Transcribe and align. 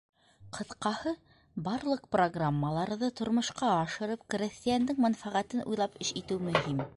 Ҡыҫҡаһы, 0.57 1.11
барлыҡ 1.67 2.07
программаларҙы 2.15 3.09
тормошҡа 3.21 3.69
ашырып, 3.75 4.25
крәҫтиәндең 4.35 5.03
мәнфәғәтен 5.07 5.65
уйлап 5.67 6.05
эш 6.07 6.15
итеү 6.23 6.41
мөһим. 6.51 6.83